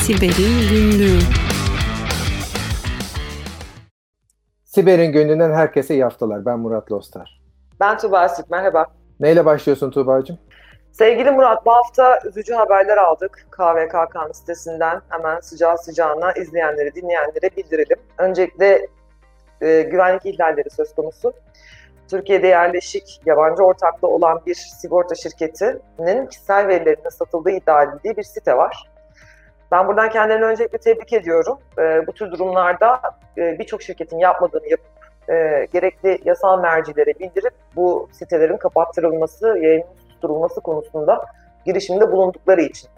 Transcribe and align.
Siber'in 0.00 0.68
Günlüğü 0.70 1.18
Siber'in 4.64 5.12
gününden 5.12 5.52
herkese 5.52 5.94
iyi 5.94 6.04
haftalar. 6.04 6.46
Ben 6.46 6.58
Murat 6.58 6.92
Lostar. 6.92 7.40
Ben 7.80 7.98
Tuğba 7.98 8.20
Asik, 8.20 8.50
merhaba. 8.50 8.86
Neyle 9.20 9.44
başlıyorsun 9.44 9.90
Tuğba'cığım? 9.90 10.38
Sevgili 10.92 11.30
Murat, 11.30 11.66
bu 11.66 11.72
hafta 11.72 12.18
üzücü 12.28 12.54
haberler 12.54 12.96
aldık 12.96 13.46
KVKK'nın 13.50 14.32
sitesinden. 14.32 15.00
Hemen 15.08 15.40
sıcağı 15.40 15.78
sıcağına 15.78 16.32
izleyenlere, 16.32 16.94
dinleyenlere 16.94 17.50
bildirelim. 17.56 17.98
Öncelikle 18.18 18.86
e, 19.60 19.82
güvenlik 19.82 20.26
ihlalleri 20.26 20.70
söz 20.70 20.94
konusu. 20.94 21.32
Türkiye'de 22.10 22.46
yerleşik 22.46 23.20
yabancı 23.26 23.62
ortaklı 23.62 24.08
olan 24.08 24.40
bir 24.46 24.54
sigorta 24.54 25.14
şirketinin 25.14 26.26
kişisel 26.26 26.68
verilerinin 26.68 27.08
satıldığı 27.08 27.50
iddia 27.50 27.82
edildiği 27.82 28.16
bir 28.16 28.22
site 28.22 28.56
var. 28.56 28.89
Ben 29.72 29.88
buradan 29.88 30.10
kendilerini 30.10 30.44
öncelikle 30.44 30.78
tebrik 30.78 31.12
ediyorum. 31.12 31.58
E, 31.78 32.06
bu 32.06 32.12
tür 32.12 32.30
durumlarda 32.30 33.00
e, 33.38 33.58
birçok 33.58 33.82
şirketin 33.82 34.18
yapmadığını 34.18 34.68
yapıp 34.68 35.00
e, 35.28 35.66
gerekli 35.72 36.18
yasal 36.24 36.60
mercilere 36.60 37.18
bildirip 37.18 37.54
bu 37.76 38.08
sitelerin 38.12 38.56
kapattırılması, 38.56 39.58
yayının 39.58 39.86
susturulması 40.08 40.60
konusunda 40.60 41.24
girişimde 41.66 42.12
bulundukları 42.12 42.62
için. 42.62 42.90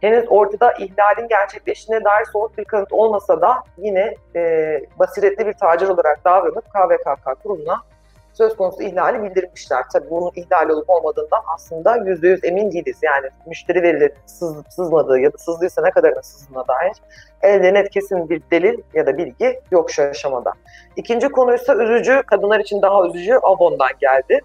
Henüz 0.00 0.24
ortada 0.28 0.72
ihlalin 0.72 1.28
gerçekleştiğine 1.28 2.04
dair 2.04 2.24
somut 2.32 2.58
bir 2.58 2.64
kanıt 2.64 2.92
olmasa 2.92 3.40
da 3.40 3.62
yine 3.78 4.14
e, 4.36 4.80
basiretli 4.98 5.46
bir 5.46 5.52
tacir 5.52 5.88
olarak 5.88 6.24
davranıp 6.24 6.64
KVKK 6.70 7.42
kurumuna 7.42 7.82
söz 8.34 8.56
konusu 8.56 8.82
ihlali 8.82 9.22
bildirmişler. 9.22 9.84
Tabii 9.92 10.10
bunun 10.10 10.30
ihlal 10.34 10.68
olup 10.68 10.90
olmadığından 10.90 11.42
aslında 11.54 11.96
yüzde 11.96 12.28
yüz 12.28 12.44
emin 12.44 12.72
değiliz. 12.72 12.96
Yani 13.02 13.26
müşteri 13.46 13.82
verileri 13.82 14.14
sızıp 14.26 14.66
sızmadığı 14.72 15.18
ya 15.18 15.32
da 15.32 15.38
sızdıysa 15.38 15.82
ne 15.82 15.90
kadarına 15.90 16.22
sızdığına 16.22 16.68
dair 16.68 16.92
elde 17.42 17.74
net 17.74 17.90
kesin 17.90 18.30
bir 18.30 18.42
delil 18.50 18.78
ya 18.94 19.06
da 19.06 19.18
bilgi 19.18 19.60
yok 19.70 19.90
şu 19.90 20.02
aşamada. 20.02 20.52
İkinci 20.96 21.28
konuysa 21.28 21.74
üzücü, 21.74 22.22
kadınlar 22.26 22.60
için 22.60 22.82
daha 22.82 23.06
üzücü 23.06 23.34
Avon'dan 23.34 23.90
geldi. 24.00 24.40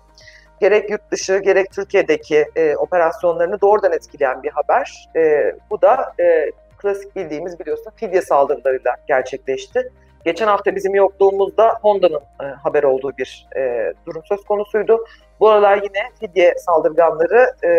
Gerek 0.60 0.90
yurt 0.90 1.12
dışı 1.12 1.38
gerek 1.38 1.72
Türkiye'deki 1.72 2.46
e, 2.56 2.76
operasyonlarını 2.76 3.62
doğrudan 3.62 3.94
etkileyen 3.94 4.44
bir 4.44 4.50
haber. 4.50 5.10
E, 5.16 5.54
bu 5.70 5.82
da 5.82 6.14
e, 6.20 6.52
klasik 6.78 7.16
bildiğimiz 7.16 7.60
biliyorsun 7.60 7.92
fidye 7.96 8.22
saldırılarıyla 8.22 8.96
gerçekleşti. 9.08 9.92
Geçen 10.26 10.48
hafta 10.48 10.76
bizim 10.76 10.96
yokluğumuzda 10.96 11.80
Honda'nın 11.82 12.22
e, 12.42 12.46
haber 12.46 12.84
olduğu 12.84 13.18
bir 13.18 13.48
e, 13.58 13.94
durum 14.06 14.22
söz 14.26 14.44
konusuydu. 14.44 15.06
Bu 15.40 15.50
aralar 15.50 15.78
yine 15.78 16.12
fidye 16.20 16.56
saldırganları 16.58 17.56
e, 17.64 17.70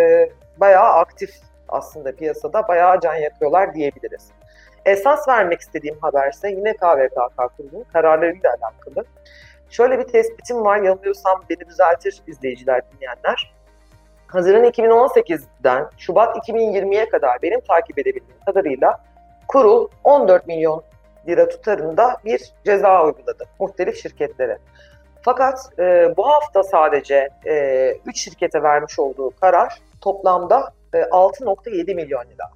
bayağı 0.57 0.89
aktif 0.89 1.31
aslında 1.69 2.17
piyasada, 2.17 2.69
bayağı 2.69 3.01
can 3.01 3.15
yakıyorlar 3.15 3.75
diyebiliriz. 3.75 4.31
Esas 4.85 5.29
vermek 5.29 5.61
istediğim 5.61 5.99
haberse 6.01 6.51
yine 6.51 6.73
KVKK 6.73 7.57
kurumunun 7.57 7.85
kararlarıyla 7.93 8.51
alakalı. 8.51 9.05
Şöyle 9.71 9.99
bir 9.99 10.05
tespitim 10.05 10.65
var, 10.65 10.77
yanılıyorsam 10.77 11.45
beni 11.51 11.69
düzeltir 11.69 12.23
izleyiciler, 12.27 12.83
dinleyenler. 12.93 13.55
Haziran 14.27 14.65
2018'den 14.65 15.87
Şubat 15.99 16.37
2020'ye 16.37 17.09
kadar 17.09 17.43
benim 17.43 17.61
takip 17.61 17.99
edebildiğim 17.99 18.41
kadarıyla 18.47 19.01
kurul 19.49 19.89
14 20.05 20.47
milyon 20.47 20.83
lira 21.29 21.49
tutarında 21.49 22.17
bir 22.25 22.53
ceza 22.65 23.05
uyguladı 23.05 23.45
muhtelif 23.61 24.03
şirketlere. 24.03 24.59
Fakat 25.23 25.79
e, 25.79 26.15
bu 26.17 26.29
hafta 26.29 26.63
sadece 26.63 27.29
e, 27.47 27.95
3 28.07 28.19
şirkete 28.19 28.63
vermiş 28.63 28.99
olduğu 28.99 29.31
karar 29.41 29.79
toplamda 30.01 30.73
e, 30.95 30.99
6.7 30.99 31.95
milyon 31.95 32.25
lira. 32.25 32.51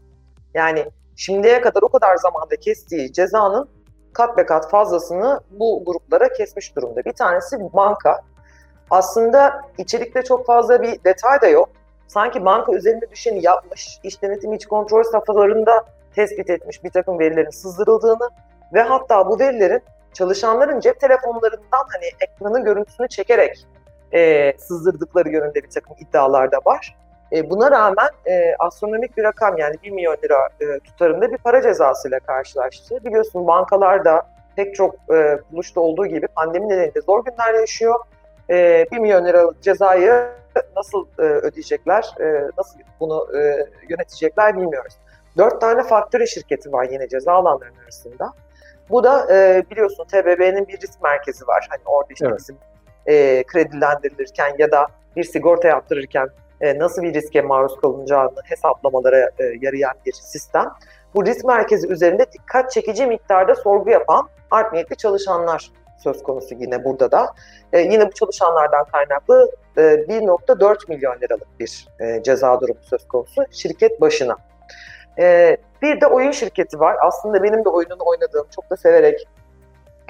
Yani 0.54 0.84
şimdiye 1.16 1.60
kadar 1.60 1.82
o 1.82 1.88
kadar 1.88 2.16
zamanda 2.16 2.56
kestiği 2.56 3.12
cezanın 3.12 3.68
kat 4.12 4.36
be 4.36 4.46
kat 4.46 4.70
fazlasını 4.70 5.40
bu 5.50 5.82
gruplara 5.86 6.32
kesmiş 6.32 6.76
durumda. 6.76 7.04
Bir 7.04 7.12
tanesi 7.12 7.56
banka. 7.60 8.20
Aslında 8.90 9.62
içerikte 9.78 10.22
çok 10.22 10.46
fazla 10.46 10.82
bir 10.82 11.04
detay 11.04 11.40
da 11.40 11.46
yok. 11.46 11.68
Sanki 12.06 12.44
banka 12.44 12.72
üzerinde 12.72 13.10
düşeni 13.10 13.44
yapmış, 13.44 13.98
iş 14.02 14.22
denetim 14.22 14.52
iç 14.52 14.66
kontrol 14.66 15.02
safhalarında 15.02 15.84
tespit 16.14 16.50
etmiş 16.50 16.84
bir 16.84 16.90
takım 16.90 17.18
verilerin 17.18 17.50
sızdırıldığını 17.50 18.30
ve 18.72 18.82
hatta 18.82 19.28
bu 19.28 19.38
verilerin 19.38 19.82
çalışanların 20.12 20.80
cep 20.80 21.00
telefonlarından 21.00 21.84
hani 21.92 22.04
ekranın 22.20 22.64
görüntüsünü 22.64 23.08
çekerek 23.08 23.66
e, 24.14 24.52
sızdırdıkları 24.58 25.28
yönünde 25.28 25.62
bir 25.62 25.70
takım 25.70 25.96
iddialar 25.98 26.52
da 26.52 26.58
var. 26.66 26.96
E, 27.32 27.50
buna 27.50 27.70
rağmen 27.70 28.08
e, 28.26 28.54
astronomik 28.58 29.16
bir 29.16 29.22
rakam 29.22 29.58
yani 29.58 29.74
1 29.82 29.90
milyon 29.90 30.16
lira 30.24 30.48
e, 30.60 30.78
tutarında 30.78 31.32
bir 31.32 31.38
para 31.38 31.62
cezasıyla 31.62 32.20
karşılaştı. 32.20 33.04
Biliyorsun 33.04 33.46
bankalar 33.46 34.04
da 34.04 34.26
pek 34.56 34.74
çok 34.74 34.94
e, 34.94 35.38
buluşta 35.52 35.80
olduğu 35.80 36.06
gibi 36.06 36.26
pandemi 36.26 36.68
nedeniyle 36.68 37.00
zor 37.00 37.24
günler 37.24 37.54
yaşıyor. 37.54 38.00
E, 38.50 38.86
1 38.92 38.98
milyon 38.98 39.24
lira 39.24 39.50
cezayı 39.60 40.28
nasıl 40.76 41.06
e, 41.18 41.22
ödeyecekler, 41.22 42.14
e, 42.20 42.50
nasıl 42.58 42.78
bunu 43.00 43.38
e, 43.38 43.66
yönetecekler 43.88 44.56
bilmiyoruz. 44.56 44.94
Dört 45.38 45.60
tane 45.60 45.82
faktörü 45.82 46.26
şirketi 46.26 46.72
var 46.72 46.88
yine 46.90 47.08
ceza 47.08 47.32
alanlarının 47.32 47.78
arasında. 47.82 48.32
Bu 48.90 49.04
da 49.04 49.34
e, 49.34 49.62
biliyorsun 49.70 50.04
TBB'nin 50.04 50.68
bir 50.68 50.80
risk 50.80 51.02
merkezi 51.02 51.46
var. 51.46 51.66
Hani 51.70 51.80
orada 51.84 52.08
işte 52.12 52.26
evet. 52.28 52.38
bizim 52.38 52.56
e, 53.06 53.44
kredilendirilirken 53.46 54.54
ya 54.58 54.72
da 54.72 54.86
bir 55.16 55.24
sigorta 55.24 55.68
yaptırırken 55.68 56.28
e, 56.60 56.78
nasıl 56.78 57.02
bir 57.02 57.14
riske 57.14 57.40
maruz 57.42 57.80
kalınacağını 57.80 58.40
hesaplamalara 58.44 59.18
e, 59.18 59.44
yarayan 59.60 59.94
bir 60.06 60.12
sistem. 60.12 60.70
Bu 61.14 61.26
risk 61.26 61.44
merkezi 61.44 61.88
üzerinde 61.88 62.26
dikkat 62.32 62.70
çekici 62.70 63.06
miktarda 63.06 63.54
sorgu 63.54 63.90
yapan 63.90 64.28
art 64.50 64.72
niyetli 64.72 64.96
çalışanlar 64.96 65.70
söz 65.98 66.22
konusu 66.22 66.54
yine 66.54 66.84
burada 66.84 67.12
da. 67.12 67.26
E, 67.72 67.80
yine 67.80 68.06
bu 68.06 68.12
çalışanlardan 68.12 68.84
kaynaklı 68.84 69.50
e, 69.76 69.80
1.4 69.80 70.88
milyon 70.88 71.20
liralık 71.20 71.60
bir 71.60 71.88
e, 72.00 72.22
ceza 72.22 72.60
durumu 72.60 72.80
söz 72.82 73.08
konusu 73.08 73.44
şirket 73.50 74.00
başına. 74.00 74.36
E, 75.18 75.56
bir 75.82 76.00
de 76.00 76.06
oyun 76.06 76.30
şirketi 76.30 76.80
var. 76.80 76.96
Aslında 77.02 77.42
benim 77.42 77.64
de 77.64 77.68
oyununu 77.68 78.02
oynadığım, 78.06 78.46
çok 78.54 78.70
da 78.70 78.76
severek 78.76 79.28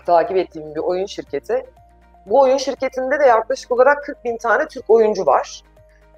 takip 0.06 0.36
ettiğim 0.36 0.74
bir 0.74 0.80
oyun 0.80 1.06
şirketi. 1.06 1.66
Bu 2.26 2.40
oyun 2.40 2.56
şirketinde 2.56 3.20
de 3.20 3.24
yaklaşık 3.24 3.72
olarak 3.72 4.04
40 4.04 4.24
bin 4.24 4.36
tane 4.36 4.68
Türk 4.68 4.90
oyuncu 4.90 5.26
var. 5.26 5.62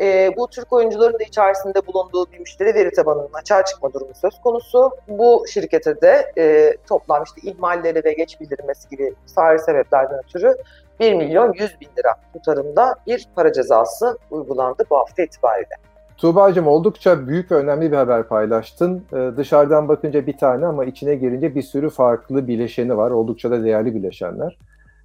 E, 0.00 0.36
bu 0.36 0.48
Türk 0.48 0.72
oyuncuların 0.72 1.18
da 1.18 1.22
içerisinde 1.22 1.86
bulunduğu 1.86 2.32
bir 2.32 2.38
müşteri 2.38 2.74
veri 2.74 2.90
tabanının 2.90 3.32
açığa 3.32 3.64
çıkma 3.64 3.92
durumu 3.92 4.14
söz 4.14 4.40
konusu. 4.40 4.90
Bu 5.08 5.44
şirkete 5.48 6.00
de 6.00 6.32
e, 6.38 6.76
toplam 6.88 7.22
işte 7.22 7.50
ihmalleri 7.50 8.04
ve 8.04 8.12
geç 8.12 8.40
bildirmesi 8.40 8.88
gibi 8.88 9.14
sahil 9.26 9.58
sebeplerden 9.58 10.18
ötürü 10.18 10.56
1 11.00 11.14
milyon 11.14 11.52
100 11.52 11.80
bin 11.80 11.88
lira 11.98 12.14
tutarında 12.32 12.94
bir 13.06 13.28
para 13.36 13.52
cezası 13.52 14.18
uygulandı 14.30 14.84
bu 14.90 14.96
hafta 14.96 15.22
itibariyle. 15.22 15.74
Tuğba'cığım 16.16 16.66
oldukça 16.66 17.28
büyük 17.28 17.52
ve 17.52 17.54
önemli 17.54 17.92
bir 17.92 17.96
haber 17.96 18.22
paylaştın. 18.22 19.02
Ee, 19.12 19.30
dışarıdan 19.36 19.88
bakınca 19.88 20.26
bir 20.26 20.36
tane 20.36 20.66
ama 20.66 20.84
içine 20.84 21.14
girince 21.14 21.54
bir 21.54 21.62
sürü 21.62 21.90
farklı 21.90 22.48
bileşeni 22.48 22.96
var. 22.96 23.10
Oldukça 23.10 23.50
da 23.50 23.64
değerli 23.64 23.94
bileşenler. 23.94 24.58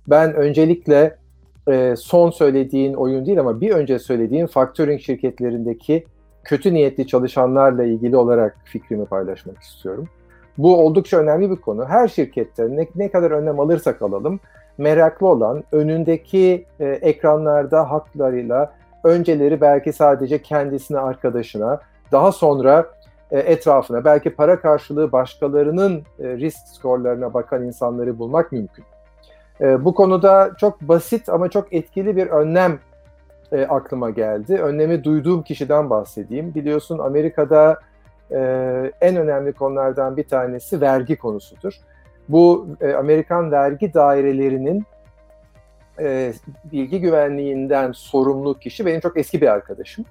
Ben 0.07 0.33
öncelikle 0.33 1.15
e, 1.67 1.95
son 1.97 2.29
söylediğin 2.29 2.93
oyun 2.93 3.25
değil 3.25 3.39
ama 3.39 3.61
bir 3.61 3.71
önce 3.71 3.99
söylediğin 3.99 4.47
factoring 4.47 5.01
şirketlerindeki 5.01 6.05
kötü 6.43 6.73
niyetli 6.73 7.07
çalışanlarla 7.07 7.83
ilgili 7.83 8.17
olarak 8.17 8.57
fikrimi 8.63 9.05
paylaşmak 9.05 9.57
istiyorum. 9.57 10.09
Bu 10.57 10.85
oldukça 10.85 11.17
önemli 11.17 11.51
bir 11.51 11.55
konu. 11.55 11.85
Her 11.85 12.07
şirkette 12.07 12.75
ne, 12.75 12.87
ne 12.95 13.11
kadar 13.11 13.31
önlem 13.31 13.59
alırsak 13.59 14.01
alalım 14.01 14.39
meraklı 14.77 15.27
olan 15.27 15.63
önündeki 15.71 16.65
e, 16.79 16.85
ekranlarda 16.85 17.91
haklarıyla 17.91 18.73
önceleri 19.03 19.61
belki 19.61 19.93
sadece 19.93 20.41
kendisine, 20.41 20.99
arkadaşına, 20.99 21.79
daha 22.11 22.31
sonra 22.31 22.85
e, 23.31 23.39
etrafına, 23.39 24.05
belki 24.05 24.29
para 24.29 24.61
karşılığı 24.61 25.11
başkalarının 25.11 26.03
e, 26.19 26.27
risk 26.27 26.67
skorlarına 26.67 27.33
bakan 27.33 27.63
insanları 27.63 28.19
bulmak 28.19 28.51
mümkün. 28.51 28.85
E, 29.61 29.85
bu 29.85 29.93
konuda 29.93 30.51
çok 30.57 30.81
basit 30.81 31.29
ama 31.29 31.49
çok 31.49 31.73
etkili 31.73 32.15
bir 32.15 32.27
önlem 32.27 32.79
aklıma 33.69 34.09
geldi. 34.09 34.55
Önlemi 34.55 35.03
duyduğum 35.03 35.43
kişiden 35.43 35.89
bahsedeyim. 35.89 36.55
Biliyorsun 36.55 36.99
Amerika'da 36.99 37.79
en 39.01 39.15
önemli 39.15 39.53
konulardan 39.53 40.17
bir 40.17 40.23
tanesi 40.23 40.81
vergi 40.81 41.15
konusudur. 41.15 41.73
Bu 42.29 42.67
Amerikan 42.97 43.51
vergi 43.51 43.93
dairelerinin 43.93 44.85
e, 46.01 46.33
bilgi 46.71 47.01
güvenliğinden 47.01 47.91
sorumlu 47.91 48.59
kişi 48.59 48.85
benim 48.85 48.99
çok 48.99 49.17
eski 49.17 49.41
bir 49.41 49.47
arkadaşım. 49.47 50.05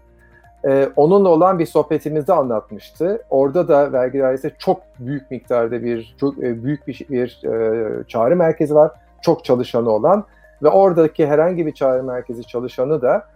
E, 0.69 0.89
onunla 0.97 1.29
olan 1.29 1.59
bir 1.59 1.67
sohbetimizde 1.67 2.33
anlatmıştı. 2.33 3.23
Orada 3.31 3.69
da 3.69 3.93
vergi 3.93 4.19
dairesi 4.19 4.53
çok 4.59 4.83
büyük 4.99 5.31
miktarda 5.31 5.83
bir 5.83 6.17
çok 6.21 6.39
e, 6.39 6.65
büyük 6.65 6.87
bir, 6.87 7.07
bir 7.11 7.41
e, 7.45 8.05
çağrı 8.05 8.37
merkezi 8.37 8.75
var. 8.75 8.91
Çok 9.23 9.45
çalışanı 9.45 9.91
olan 9.91 10.25
ve 10.63 10.69
oradaki 10.69 11.27
herhangi 11.27 11.67
bir 11.67 11.73
çağrı 11.73 12.03
merkezi 12.03 12.45
çalışanı 12.45 13.03
da 13.03 13.27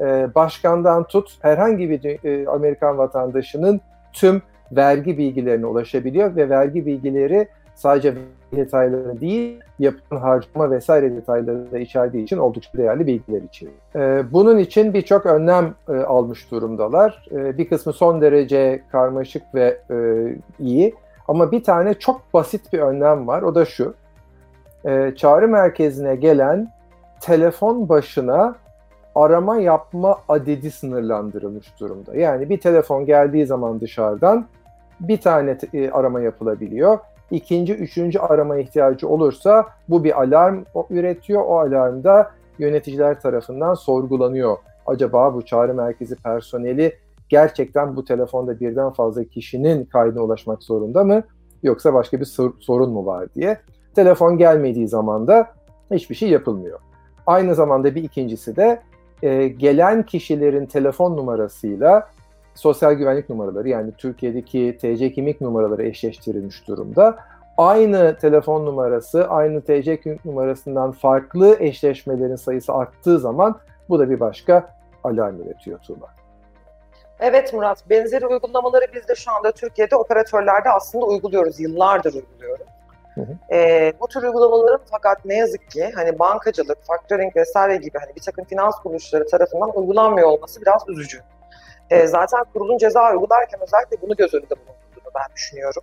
e, 0.00 0.34
başkandan 0.34 1.04
tut 1.04 1.38
herhangi 1.40 1.90
bir 1.90 2.24
e, 2.24 2.48
Amerikan 2.48 2.98
vatandaşının 2.98 3.80
tüm 4.12 4.42
vergi 4.72 5.18
bilgilerine 5.18 5.66
ulaşabiliyor 5.66 6.36
ve 6.36 6.48
vergi 6.48 6.86
bilgileri 6.86 7.48
sadece 7.74 8.14
detayları 8.56 9.20
değil, 9.20 9.60
yapılan 9.78 10.20
harcama 10.20 10.70
vesaire 10.70 11.16
detayları 11.16 11.72
da 11.72 11.78
içerdiği 11.78 12.24
için 12.24 12.38
oldukça 12.38 12.78
değerli 12.78 13.06
bilgiler 13.06 13.42
içeriyor. 13.42 13.78
Ee, 13.96 14.32
bunun 14.32 14.58
için 14.58 14.94
birçok 14.94 15.26
önlem 15.26 15.74
e, 15.88 15.92
almış 15.92 16.50
durumdalar. 16.50 17.28
Ee, 17.32 17.58
bir 17.58 17.68
kısmı 17.68 17.92
son 17.92 18.20
derece 18.20 18.82
karmaşık 18.92 19.42
ve 19.54 19.78
e, 19.90 19.96
iyi 20.58 20.94
ama 21.28 21.52
bir 21.52 21.64
tane 21.64 21.94
çok 21.94 22.34
basit 22.34 22.72
bir 22.72 22.78
önlem 22.78 23.26
var. 23.26 23.42
O 23.42 23.54
da 23.54 23.64
şu. 23.64 23.94
Ee, 24.86 25.12
çağrı 25.16 25.48
merkezine 25.48 26.16
gelen 26.16 26.72
telefon 27.20 27.88
başına 27.88 28.54
arama 29.14 29.56
yapma 29.56 30.18
adedi 30.28 30.70
sınırlandırılmış 30.70 31.80
durumda. 31.80 32.16
Yani 32.16 32.50
bir 32.50 32.60
telefon 32.60 33.06
geldiği 33.06 33.46
zaman 33.46 33.80
dışarıdan 33.80 34.46
bir 35.00 35.20
tane 35.20 35.58
e, 35.74 35.90
arama 35.90 36.20
yapılabiliyor 36.20 36.98
ikinci, 37.32 37.74
üçüncü 37.74 38.18
arama 38.18 38.58
ihtiyacı 38.58 39.08
olursa 39.08 39.66
bu 39.88 40.04
bir 40.04 40.22
alarm 40.22 40.64
üretiyor. 40.90 41.42
O 41.46 41.58
alarmda 41.58 42.30
yöneticiler 42.58 43.20
tarafından 43.20 43.74
sorgulanıyor. 43.74 44.56
Acaba 44.86 45.34
bu 45.34 45.44
çağrı 45.44 45.74
merkezi 45.74 46.16
personeli 46.16 46.96
gerçekten 47.28 47.96
bu 47.96 48.04
telefonda 48.04 48.60
birden 48.60 48.90
fazla 48.90 49.24
kişinin 49.24 49.84
kaydına 49.84 50.22
ulaşmak 50.22 50.62
zorunda 50.62 51.04
mı? 51.04 51.22
Yoksa 51.62 51.94
başka 51.94 52.20
bir 52.20 52.24
sorun 52.60 52.90
mu 52.90 53.06
var 53.06 53.34
diye. 53.34 53.60
Telefon 53.94 54.38
gelmediği 54.38 54.88
zaman 54.88 55.26
da 55.26 55.48
hiçbir 55.90 56.14
şey 56.14 56.28
yapılmıyor. 56.28 56.78
Aynı 57.26 57.54
zamanda 57.54 57.94
bir 57.94 58.04
ikincisi 58.04 58.56
de 58.56 58.82
e, 59.22 59.48
gelen 59.48 60.02
kişilerin 60.02 60.66
telefon 60.66 61.16
numarasıyla 61.16 62.08
sosyal 62.54 62.92
güvenlik 62.92 63.30
numaraları 63.30 63.68
yani 63.68 63.92
Türkiye'deki 63.92 64.78
TC 64.80 65.12
kimlik 65.12 65.40
numaraları 65.40 65.82
eşleştirilmiş 65.82 66.68
durumda. 66.68 67.16
Aynı 67.58 68.18
telefon 68.18 68.66
numarası, 68.66 69.28
aynı 69.28 69.60
TC 69.60 70.00
kimlik 70.00 70.24
numarasından 70.24 70.92
farklı 70.92 71.56
eşleşmelerin 71.60 72.36
sayısı 72.36 72.72
arttığı 72.72 73.18
zaman 73.18 73.58
bu 73.88 73.98
da 73.98 74.10
bir 74.10 74.20
başka 74.20 74.68
alarm 75.04 75.40
üretiyor 75.40 75.78
Tuğba. 75.78 76.06
Evet 77.20 77.52
Murat, 77.54 77.90
benzeri 77.90 78.26
uygulamaları 78.26 78.86
biz 78.94 79.08
de 79.08 79.14
şu 79.14 79.32
anda 79.32 79.52
Türkiye'de 79.52 79.96
operatörlerde 79.96 80.70
aslında 80.70 81.06
uyguluyoruz, 81.06 81.60
yıllardır 81.60 82.14
uyguluyoruz. 82.14 82.66
Hı 83.14 83.20
hı. 83.20 83.54
E, 83.54 83.92
bu 84.00 84.08
tür 84.08 84.22
uygulamaların 84.22 84.80
fakat 84.90 85.24
ne 85.24 85.34
yazık 85.34 85.70
ki 85.70 85.90
hani 85.94 86.18
bankacılık, 86.18 86.78
factoring 86.82 87.36
vesaire 87.36 87.76
gibi 87.76 87.98
hani 87.98 88.16
bir 88.16 88.20
takım 88.20 88.44
finans 88.44 88.74
kuruluşları 88.74 89.26
tarafından 89.26 89.78
uygulanmıyor 89.78 90.28
olması 90.28 90.60
biraz 90.60 90.88
üzücü. 90.88 91.20
E, 91.92 92.06
zaten 92.06 92.44
kurulun 92.52 92.78
ceza 92.78 93.12
uygularken 93.12 93.60
özellikle 93.60 93.96
bunu 94.02 94.16
göz 94.16 94.34
önünde 94.34 94.50
bulunduğunu 94.50 95.12
ben 95.14 95.34
düşünüyorum. 95.36 95.82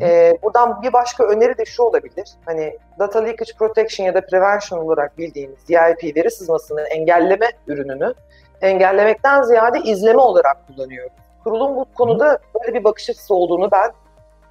E, 0.00 0.38
buradan 0.42 0.82
bir 0.82 0.92
başka 0.92 1.24
öneri 1.24 1.58
de 1.58 1.64
şu 1.64 1.82
olabilir. 1.82 2.30
Hani 2.44 2.78
data 2.98 3.18
leakage 3.18 3.52
protection 3.58 4.06
ya 4.06 4.14
da 4.14 4.20
prevention 4.20 4.78
olarak 4.78 5.18
bildiğimiz 5.18 5.68
DIP 5.68 6.16
veri 6.16 6.30
sızmasını 6.30 6.82
engelleme 6.82 7.50
ürününü 7.66 8.14
engellemekten 8.60 9.42
ziyade 9.42 9.80
izleme 9.80 10.20
olarak 10.20 10.66
kullanıyoruz. 10.66 11.12
Kurulun 11.44 11.76
bu 11.76 11.86
konuda 11.94 12.38
böyle 12.60 12.74
bir 12.74 12.84
bakış 12.84 13.10
açısı 13.10 13.34
olduğunu 13.34 13.70
ben 13.70 13.92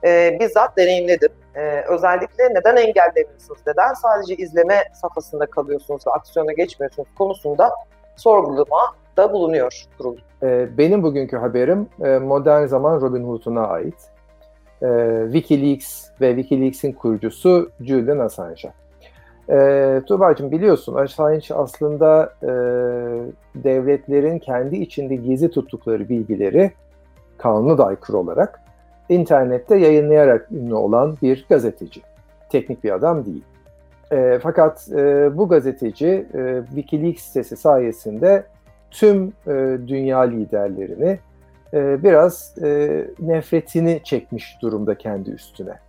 e, 0.03 0.39
bizzat 0.39 0.77
deneyimledim. 0.77 1.31
E, 1.55 1.83
özellikle 1.87 2.43
neden 2.53 2.75
engellemiyorsunuz, 2.75 3.59
neden 3.67 3.93
sadece 3.93 4.35
izleme 4.35 4.83
safhasında 5.01 5.45
kalıyorsunuz 5.45 6.07
ve 6.07 6.11
aksiyona 6.11 6.53
geçmiyorsunuz 6.53 7.07
konusunda 7.17 7.71
sorgulama 8.15 8.95
da 9.17 9.33
bulunuyor 9.33 9.85
kurul. 9.97 10.17
E, 10.43 10.77
benim 10.77 11.03
bugünkü 11.03 11.37
haberim 11.37 11.87
e, 12.03 12.17
modern 12.17 12.65
zaman 12.65 13.01
Robin 13.01 13.23
Hood'una 13.23 13.67
ait. 13.67 13.95
E, 14.81 14.87
Wikileaks 15.23 16.05
ve 16.21 16.35
Wikileaks'in 16.35 16.91
kurucusu 16.91 17.69
Julian 17.81 18.19
Assange'a. 18.19 18.73
E, 19.49 20.01
Tuğba'cığım 20.07 20.51
biliyorsun 20.51 20.95
Assange 20.95 21.53
aslında 21.53 22.33
e, 22.43 22.49
devletlerin 23.55 24.39
kendi 24.39 24.75
içinde 24.75 25.15
gizli 25.15 25.51
tuttukları 25.51 26.09
bilgileri 26.09 26.71
kanuna 27.37 27.77
da 27.77 27.85
aykırı 27.85 28.17
olarak 28.17 28.61
internette 29.09 29.77
yayınlayarak 29.77 30.51
ünlü 30.51 30.73
olan 30.73 31.17
bir 31.21 31.45
gazeteci. 31.49 32.01
Teknik 32.49 32.83
bir 32.83 32.91
adam 32.91 33.25
değil. 33.25 33.43
E, 34.11 34.39
fakat 34.43 34.87
e, 34.91 35.37
bu 35.37 35.49
gazeteci 35.49 36.27
e, 36.33 36.61
Wikileaks 36.67 37.23
sitesi 37.23 37.57
sayesinde 37.57 38.43
tüm 38.91 39.33
e, 39.47 39.77
dünya 39.87 40.19
liderlerini 40.19 41.19
e, 41.73 42.03
biraz 42.03 42.55
e, 42.63 43.05
nefretini 43.19 44.01
çekmiş 44.03 44.57
durumda 44.61 44.95
kendi 44.95 45.29
üstüne. 45.31 45.79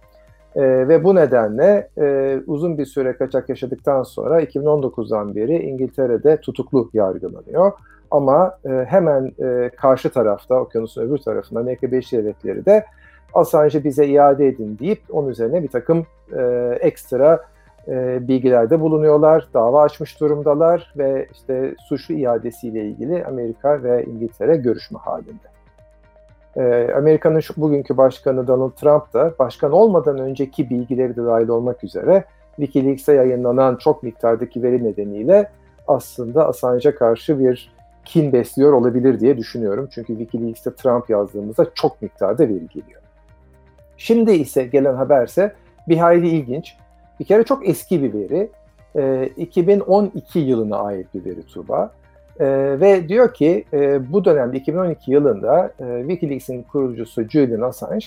E, 0.57 0.89
ve 0.89 1.05
bu 1.05 1.15
nedenle 1.15 1.89
e, 1.99 2.39
uzun 2.47 2.79
bir 2.79 2.87
süre 2.87 3.17
kaçak 3.17 3.49
yaşadıktan 3.49 4.03
sonra 4.03 4.43
2019'dan 4.43 5.35
beri 5.35 5.59
İngiltere'de 5.63 6.37
tutuklu 6.37 6.91
yargılanıyor. 6.93 7.73
Ama 8.11 8.59
e, 8.65 8.69
hemen 8.71 9.33
e, 9.45 9.71
karşı 9.77 10.11
tarafta, 10.11 10.55
okyanusun 10.55 11.03
öbür 11.03 11.19
tarafında 11.19 11.61
Amerika 11.61 11.87
Birleşik 11.87 12.13
Devletleri 12.13 12.67
de 12.67 12.85
Assange'ı 13.35 13.85
bize 13.85 14.07
iade 14.07 14.49
edin 14.49 14.79
deyip 14.79 15.01
onun 15.11 15.29
üzerine 15.29 15.63
bir 15.63 15.69
takım 15.69 16.07
e, 16.37 16.43
ekstra 16.81 17.45
e, 17.89 18.29
bilgilerde 18.29 18.81
bulunuyorlar, 18.81 19.49
dava 19.55 19.83
açmış 19.83 20.21
durumdalar 20.21 20.93
ve 20.97 21.29
işte 21.33 21.75
suçlu 21.89 22.15
iadesiyle 22.15 22.85
ilgili 22.85 23.25
Amerika 23.25 23.83
ve 23.83 24.05
İngiltere 24.05 24.57
görüşme 24.57 24.99
halinde. 24.99 25.53
E, 26.57 26.95
Amerika'nın 26.95 27.41
şu 27.41 27.55
bugünkü 27.57 27.97
başkanı 27.97 28.47
Donald 28.47 28.73
Trump 28.73 29.15
da 29.15 29.35
başkan 29.39 29.73
olmadan 29.73 30.19
önceki 30.19 30.71
bilgileri 30.71 31.17
de 31.17 31.25
dahil 31.25 31.49
olmak 31.49 31.85
üzere 31.85 32.25
Wikileaks'e 32.57 33.15
yayınlanan 33.15 33.77
çok 33.77 34.03
miktardaki 34.03 34.63
veri 34.63 34.85
nedeniyle 34.85 35.51
aslında 35.89 36.49
Assange'a 36.49 36.95
karşı 36.95 37.39
bir 37.39 37.73
kin 38.05 38.33
besliyor 38.33 38.73
olabilir 38.73 39.21
diye 39.21 39.39
düşünüyorum. 39.39 39.89
Çünkü 39.91 40.19
Wikileaks'te 40.19 40.75
Trump 40.75 41.11
yazdığımızda 41.11 41.67
çok 41.75 42.03
miktarda 42.03 42.43
veri 42.43 42.69
geliyor. 42.69 43.03
Şimdi 43.97 44.33
ise 44.33 44.65
gelen 44.65 44.95
haberse 44.95 45.53
bir 45.89 45.97
hayli 45.97 46.29
ilginç. 46.29 46.77
Bir 47.23 47.27
kere 47.27 47.45
çok 47.45 47.69
eski 47.69 48.03
bir 48.03 48.13
veri. 48.13 48.49
E, 48.97 49.31
2012 49.37 50.39
yılına 50.39 50.77
ait 50.77 51.07
bir 51.15 51.25
veri 51.25 51.47
Tuba. 51.47 51.93
E, 52.41 52.47
ve 52.81 53.09
diyor 53.09 53.35
ki 53.35 53.65
e, 53.73 54.13
bu 54.13 54.25
dönemde 54.25 54.57
2012 54.57 55.13
yılında 55.13 55.73
e, 55.81 56.01
Wikileaks'in 56.01 56.63
kurucusu 56.63 57.29
Julian 57.29 57.61
Assange 57.61 58.07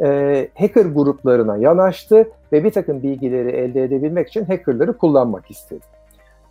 e, 0.00 0.48
hacker 0.54 0.84
gruplarına 0.84 1.56
yanaştı 1.56 2.28
ve 2.52 2.64
bir 2.64 2.70
takım 2.70 3.02
bilgileri 3.02 3.50
elde 3.50 3.82
edebilmek 3.82 4.28
için 4.28 4.44
hackerları 4.44 4.98
kullanmak 4.98 5.50
istedi. 5.50 5.84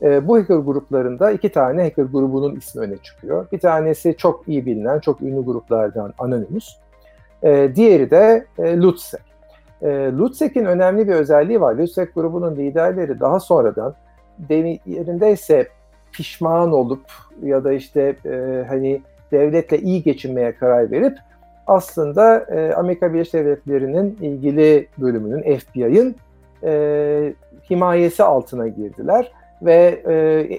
E, 0.02 0.28
bu 0.28 0.38
hacker 0.38 0.58
gruplarında 0.58 1.32
iki 1.32 1.50
tane 1.50 1.84
hacker 1.84 2.04
grubunun 2.04 2.56
ismi 2.56 2.82
öne 2.82 2.98
çıkıyor. 2.98 3.48
Bir 3.52 3.60
tanesi 3.60 4.16
çok 4.18 4.48
iyi 4.48 4.66
bilinen, 4.66 5.00
çok 5.00 5.22
ünlü 5.22 5.46
gruplardan 5.46 6.14
Anonymous. 6.18 6.70
E, 7.44 7.72
diğeri 7.76 8.12
de 8.12 8.46
e, 8.60 8.78
Lutzek. 8.78 9.31
E, 9.82 9.88
Lutsek'in 10.18 10.66
önemli 10.66 11.08
bir 11.08 11.14
özelliği 11.14 11.62
var. 11.62 11.76
Lutsek 11.76 12.16
grubunun 12.16 12.56
liderleri 12.56 13.20
daha 13.20 13.40
sonradan 13.40 13.96
yerindeyse 14.86 15.68
pişman 16.12 16.72
olup 16.72 17.06
ya 17.44 17.64
da 17.64 17.74
işte 17.74 18.16
e, 18.26 18.66
hani 18.68 19.02
devletle 19.32 19.78
iyi 19.78 20.04
geçinmeye 20.04 20.56
karar 20.56 20.92
verip 20.92 21.18
aslında 21.68 22.38
e, 22.40 22.74
Amerika 22.74 23.14
Birleşik 23.14 23.34
Devletleri'nin 23.34 24.18
ilgili 24.22 24.88
bölümünün 24.98 25.58
FBI'ın 25.58 26.16
e, 26.64 27.34
himayesi 27.70 28.24
altına 28.24 28.68
girdiler 28.68 29.32
ve 29.62 30.02
e, 30.08 30.14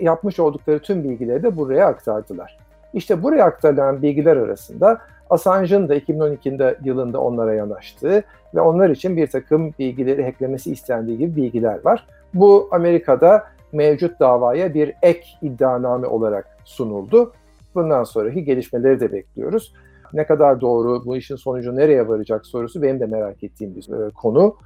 yapmış 0.04 0.40
oldukları 0.40 0.78
tüm 0.78 1.04
bilgileri 1.04 1.42
de 1.42 1.56
buraya 1.56 1.86
aktardılar. 1.86 2.58
İşte 2.94 3.22
buraya 3.22 3.44
aktarılan 3.44 4.02
bilgiler 4.02 4.36
arasında 4.36 4.98
Assange'ın 5.32 5.88
da 5.88 5.94
2012 5.94 6.58
yılında 6.84 7.20
onlara 7.20 7.54
yanaştığı 7.54 8.22
ve 8.54 8.60
onlar 8.60 8.90
için 8.90 9.16
bir 9.16 9.26
takım 9.26 9.74
bilgileri 9.78 10.24
hacklemesi 10.24 10.72
istendiği 10.72 11.18
gibi 11.18 11.36
bilgiler 11.36 11.84
var. 11.84 12.06
Bu 12.34 12.68
Amerika'da 12.72 13.44
mevcut 13.72 14.20
davaya 14.20 14.74
bir 14.74 14.92
ek 15.02 15.26
iddianame 15.42 16.06
olarak 16.06 16.46
sunuldu. 16.64 17.32
Bundan 17.74 18.04
sonraki 18.04 18.44
gelişmeleri 18.44 19.00
de 19.00 19.12
bekliyoruz. 19.12 19.74
Ne 20.12 20.26
kadar 20.26 20.60
doğru, 20.60 21.04
bu 21.04 21.16
işin 21.16 21.36
sonucu 21.36 21.76
nereye 21.76 22.08
varacak 22.08 22.46
sorusu 22.46 22.82
benim 22.82 23.00
de 23.00 23.06
merak 23.06 23.44
ettiğim 23.44 23.74
bir 23.76 24.06
e, 24.06 24.10
konu. 24.10 24.56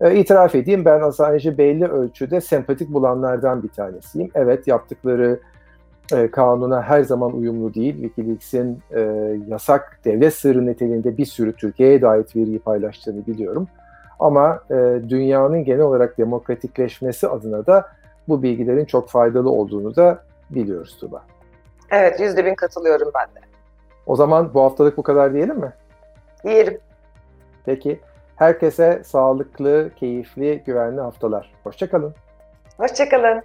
E, 0.00 0.16
itiraf 0.16 0.54
edeyim 0.54 0.84
ben 0.84 1.00
Assange'i 1.00 1.58
belli 1.58 1.84
ölçüde 1.84 2.40
sempatik 2.40 2.92
bulanlardan 2.92 3.62
bir 3.62 3.68
tanesiyim. 3.68 4.30
Evet 4.34 4.66
yaptıkları 4.66 5.40
e, 6.12 6.30
kanuna 6.30 6.82
her 6.82 7.02
zaman 7.02 7.32
uyumlu 7.32 7.74
değil. 7.74 7.94
Wikileaks'in 8.02 8.82
e, 8.90 9.00
yasak 9.48 10.00
devlet 10.04 10.34
sırrı 10.34 10.66
niteliğinde 10.66 11.16
bir 11.16 11.26
sürü 11.26 11.56
Türkiye'ye 11.56 12.02
dair 12.02 12.26
veriyi 12.36 12.58
paylaştığını 12.58 13.26
biliyorum. 13.26 13.68
Ama 14.20 14.60
e, 14.70 14.74
dünyanın 15.08 15.64
genel 15.64 15.80
olarak 15.80 16.18
demokratikleşmesi 16.18 17.28
adına 17.28 17.66
da 17.66 17.88
bu 18.28 18.42
bilgilerin 18.42 18.84
çok 18.84 19.08
faydalı 19.08 19.50
olduğunu 19.50 19.96
da 19.96 20.18
biliyoruz 20.50 20.96
Tuba. 21.00 21.22
Evet, 21.90 22.20
yüzde 22.20 22.44
bin 22.44 22.54
katılıyorum 22.54 23.10
ben 23.14 23.42
de. 23.42 23.46
O 24.06 24.16
zaman 24.16 24.54
bu 24.54 24.62
haftalık 24.62 24.96
bu 24.96 25.02
kadar 25.02 25.32
diyelim 25.32 25.58
mi? 25.58 25.72
Diyelim. 26.44 26.78
Peki. 27.64 28.00
Herkese 28.36 29.02
sağlıklı, 29.04 29.90
keyifli, 29.96 30.62
güvenli 30.66 31.00
haftalar. 31.00 31.54
Hoşçakalın. 31.64 32.14
Hoşçakalın. 32.76 33.42